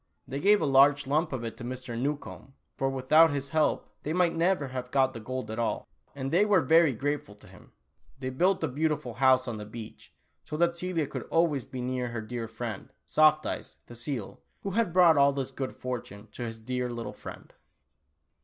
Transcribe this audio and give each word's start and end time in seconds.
They 0.27 0.39
gave 0.39 0.63
a 0.63 0.65
large 0.65 1.05
lump 1.05 1.31
of 1.31 1.43
it 1.43 1.57
to 1.57 1.63
Mr. 1.63 1.95
Newcombe, 1.95 2.55
for 2.75 2.89
without 2.89 3.29
his 3.29 3.49
help 3.49 3.87
they 4.01 4.13
might 4.13 4.35
never 4.35 4.69
have 4.69 4.89
got 4.89 5.13
the 5.13 5.19
gold 5.19 5.51
at 5.51 5.59
all, 5.59 5.87
and 6.15 6.31
they 6.31 6.43
were 6.43 6.59
very 6.61 6.91
grateful 6.91 7.35
to 7.35 7.45
him. 7.45 7.71
They 8.17 8.31
built 8.31 8.63
a 8.63 8.67
beautiful 8.67 9.13
house 9.13 9.47
on 9.47 9.57
the 9.57 9.65
beach 9.67 10.11
so 10.43 10.57
that 10.57 10.75
Celia 10.75 11.05
could 11.05 11.27
always 11.29 11.65
be 11.65 11.81
near 11.81 12.07
her 12.07 12.21
dear 12.21 12.47
friend, 12.47 12.91
Soft 13.05 13.45
Eyes, 13.45 13.77
the 13.85 13.93
seal, 13.95 14.41
who 14.63 14.71
had 14.71 14.91
brought 14.91 15.17
all 15.17 15.33
this 15.33 15.51
good 15.51 15.75
fortune 15.75 16.29
to 16.31 16.45
his 16.47 16.59
dear 16.59 16.89
little 16.89 17.13
friend. 17.13 17.53